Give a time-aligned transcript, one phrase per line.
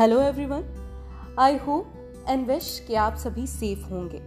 [0.00, 0.64] Hello everyone
[1.38, 1.92] I hope
[2.28, 4.22] and wish कि आप सभी सेफ़ होंगे।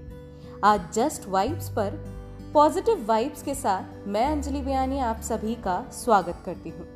[0.64, 2.06] आज जस्ट वाइब्स पर
[2.54, 6.88] पॉजिटिव वाइब्स के साथ मैं अंजलि बयानी आप सभी का स्वागत करती हूँ।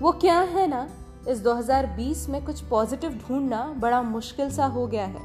[0.00, 0.88] वो क्या है ना?
[1.28, 5.22] इस 2020 में कुछ पॉजिटिव ढूंढना बड़ा मुश्किल सा हो गया है।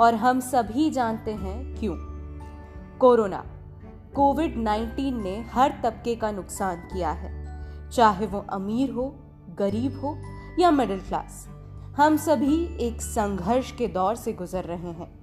[0.00, 1.96] और हम सभी जानते हैं क्यों?
[2.98, 3.46] कोरोना।
[4.14, 7.46] कोविड 19 ने हर तबके का नुकसान किया है।
[7.90, 9.16] चाहे वो अमीर हो,
[9.58, 10.18] गरीब हो
[10.58, 11.49] या मिडिल क्लास
[12.00, 15.20] हम सभी एक संघर्ष के दौर से गुजर रहे हैं।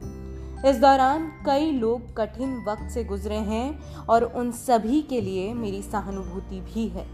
[0.63, 5.82] इस दौरान कई लोग कठिन वक्त से गुजरे हैं और उन सभी के लिए मेरी
[5.82, 7.08] सहानुभूति भी है।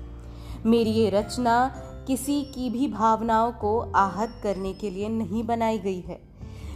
[0.65, 1.67] मेरी ये रचना
[2.07, 6.21] किसी की भी भावनाओं को आहत करने के लिए नहीं बनाई गई है।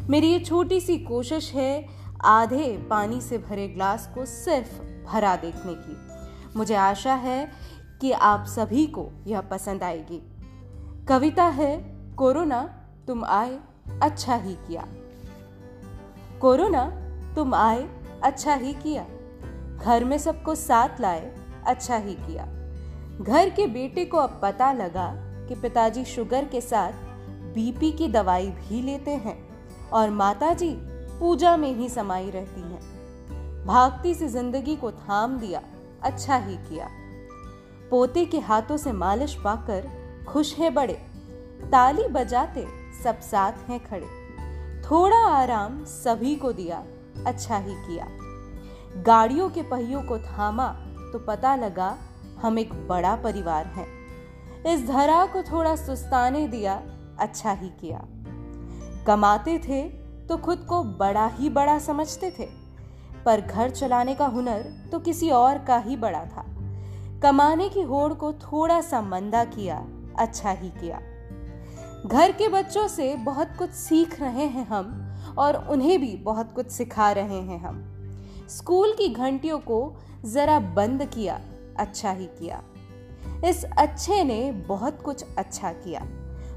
[0.09, 1.88] मेरी ये छोटी सी कोशिश है
[2.26, 4.81] आधे पानी से भरे ग्लास को सिर्फ़
[5.12, 5.98] भरा देखने की।
[6.59, 7.52] मुझे आशा है
[8.02, 10.22] कि आप सभी को यह पसंद आएगी।
[11.06, 12.77] कविता है कोरोना
[13.08, 13.59] तुम आए
[14.02, 14.88] अच्छा ही किया।
[16.41, 16.83] कोरोना,
[17.36, 17.88] तुम आए
[18.23, 19.05] अच्छा ही किया।
[19.77, 21.36] घर में सबको साथ लाए
[21.67, 22.45] अच्छा ही किया।
[23.22, 25.14] घर के बेटे को अब पता लगा
[25.47, 26.91] कि पिताजी शुगर के साथ
[27.53, 29.38] बीपी की दवाई भी लेते हैं
[29.89, 30.73] और माताजी
[31.19, 35.61] पूजा में ही समाई रहती हैं। भागती सी ज़िंदगी को थाम दिया
[36.03, 36.89] अच्छा ही किया।
[37.89, 39.89] पोते के हाथों से मालिश पाकर
[40.27, 41.17] खुश है बड़े।
[41.61, 42.66] ताली बजाते
[43.03, 44.08] सब साथ हैं खड़े।
[44.81, 46.83] थोड़ा आराम सभी को दिया
[47.25, 48.08] अच्छा ही किया।
[49.03, 50.67] गाड़ियों के पहियों को थामा
[51.14, 51.95] तो पता लगा
[52.41, 53.88] हम एक बड़ा परिवार हैं।
[54.66, 56.81] इस धरा को थोड़ा सुस्ताने दिया
[57.19, 58.02] अच्छा ही किया।
[59.08, 59.83] कमाते थे
[60.27, 62.45] तो खुद को बड़ा ही बड़ा समझते थे,
[63.25, 66.45] पर घर चलाने का हुनर तो किसी और का ही बड़ा था।
[67.23, 69.86] कमाने की होड़ को थोड़ा सा मंदा किया
[70.19, 70.99] अच्छा ही किया।
[72.06, 76.67] घर के बच्चों से बहुत कुछ सीख रहे हैं हम और उन्हें भी बहुत कुछ
[76.67, 77.94] सिखा रहे हैं हम।
[78.49, 79.94] स्कूल की घंटियों को
[80.26, 81.42] जरा बंद किया
[81.77, 82.64] अच्छा ही किया।
[83.45, 86.08] इस अच्छे ने बहुत कुछ अच्छा किया।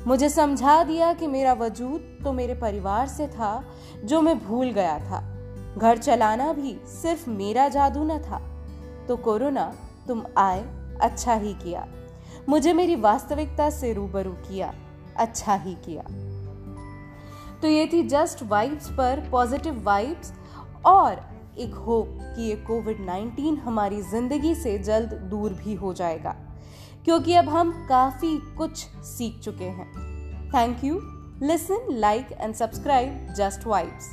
[0.06, 3.64] मुझे समझा दिया कि मेरा वजूद तो मेरे परिवार से था,
[4.04, 5.36] जो मैं भूल गया था।
[5.78, 8.66] घर चलाना भी सिर्फ़ मेरा जादू न था।
[9.08, 9.74] तो कोरोना,
[10.08, 10.62] तुम आए
[11.00, 11.88] अच्छा ही किया।
[12.48, 14.74] मुझे मेरी वास्तविकता से रूबरू किया।
[15.20, 16.02] अच्छा ही किया।
[17.62, 20.32] तो ये थी जस्ट वाइब्स पर पॉजिटिव वाइब्स
[20.86, 21.20] और
[21.58, 26.34] एक होप कि ये कोविड 19 हमारी ज़िंदगी से जल्द दूर भी हो जाएगा।
[27.04, 29.88] क्योंकि अब हम काफ़ी कुछ सीख चुके हैं।
[30.50, 31.00] Thank you
[31.42, 34.10] listen like and subscribe just vibes